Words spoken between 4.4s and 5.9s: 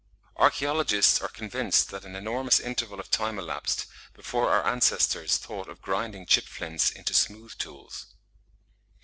our ancestors thought of